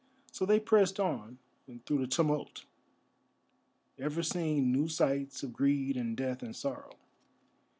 So 0.31 0.47
they 0.47 0.59
pressed 0.59 0.99
on 0.99 1.37
through 1.85 1.99
the 1.99 2.07
tumult, 2.07 2.65
ever 3.99 4.23
seeing 4.23 4.71
new 4.71 4.87
sights 4.87 5.43
of 5.43 5.53
greed 5.53 5.95
and 5.95 6.17
death 6.17 6.41
and 6.41 6.55
sorrow. 6.55 6.95